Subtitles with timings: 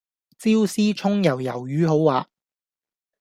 [0.39, 2.29] 椒絲蔥油魷魚好滑